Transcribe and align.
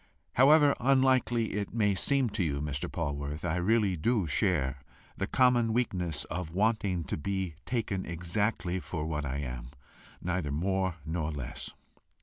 However 0.33 0.73
unlikely 0.79 1.51
it 1.53 1.75
may 1.75 1.93
seem 1.93 2.31
to 2.31 2.43
you, 2.43 2.59
Mr. 2.59 2.91
Polwarth, 2.91 3.45
I 3.45 3.57
really 3.57 3.95
do 3.95 4.25
share 4.25 4.81
the 5.15 5.27
common 5.27 5.73
weakness 5.73 6.23
of 6.23 6.55
wanting 6.55 7.03
to 7.03 7.17
be 7.17 7.53
taken 7.67 8.03
exactly 8.07 8.79
for 8.79 9.05
what 9.05 9.27
I 9.27 9.37
am, 9.37 9.69
neither 10.19 10.49
more 10.51 10.95
nor 11.05 11.29
less." 11.31 11.75